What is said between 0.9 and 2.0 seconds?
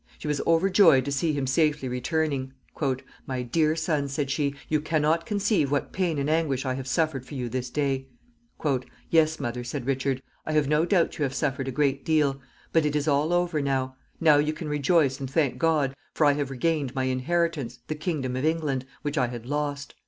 to see him safely